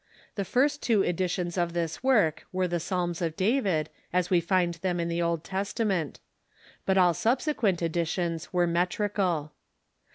The 0.33 0.45
first 0.45 0.81
two 0.81 1.05
edi 1.05 1.27
tions 1.27 1.59
of 1.59 1.73
this 1.73 2.01
work 2.01 2.47
were 2.51 2.67
the 2.67 2.79
Psalms 2.79 3.21
of 3.21 3.35
David 3.35 3.87
as 4.11 4.31
we 4.31 4.41
find 4.41 4.73
them 4.73 4.99
in 4.99 5.09
the 5.09 5.21
Old 5.21 5.43
Testament. 5.43 6.19
But 6.87 6.97
all 6.97 7.13
subsequent 7.13 7.83
editions 7.83 8.51
were 8.51 8.65
metrical. 8.65 9.51